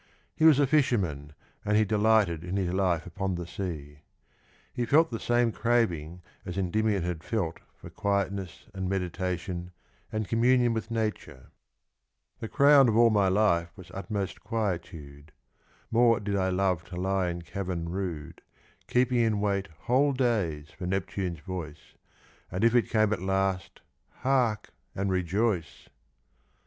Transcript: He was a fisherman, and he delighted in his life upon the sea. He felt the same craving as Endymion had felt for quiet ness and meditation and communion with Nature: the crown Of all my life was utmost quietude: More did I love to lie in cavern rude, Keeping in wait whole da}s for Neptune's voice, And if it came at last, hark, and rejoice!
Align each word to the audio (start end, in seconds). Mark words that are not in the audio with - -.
He 0.35 0.45
was 0.45 0.57
a 0.57 0.65
fisherman, 0.65 1.33
and 1.63 1.77
he 1.77 1.85
delighted 1.85 2.43
in 2.43 2.55
his 2.57 2.73
life 2.73 3.05
upon 3.05 3.35
the 3.35 3.45
sea. 3.45 3.99
He 4.73 4.83
felt 4.83 5.11
the 5.11 5.19
same 5.19 5.51
craving 5.51 6.23
as 6.43 6.57
Endymion 6.57 7.03
had 7.03 7.23
felt 7.23 7.59
for 7.75 7.91
quiet 7.91 8.33
ness 8.33 8.65
and 8.73 8.89
meditation 8.89 9.69
and 10.11 10.27
communion 10.27 10.73
with 10.73 10.89
Nature: 10.89 11.51
the 12.39 12.47
crown 12.47 12.89
Of 12.89 12.97
all 12.97 13.11
my 13.11 13.27
life 13.27 13.69
was 13.75 13.91
utmost 13.93 14.41
quietude: 14.41 15.33
More 15.91 16.19
did 16.19 16.35
I 16.35 16.49
love 16.49 16.83
to 16.85 16.95
lie 16.95 17.29
in 17.29 17.43
cavern 17.43 17.87
rude, 17.87 18.41
Keeping 18.87 19.19
in 19.19 19.39
wait 19.39 19.67
whole 19.81 20.13
da}s 20.13 20.71
for 20.71 20.87
Neptune's 20.87 21.41
voice, 21.41 21.93
And 22.49 22.63
if 22.63 22.73
it 22.73 22.89
came 22.89 23.13
at 23.13 23.21
last, 23.21 23.81
hark, 24.09 24.71
and 24.95 25.11
rejoice! 25.11 25.89